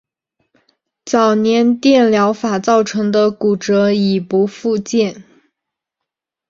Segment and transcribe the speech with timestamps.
[1.05, 5.23] 早年电疗法造成的骨折已不复见。